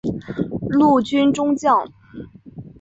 [0.67, 1.85] 陆军中将。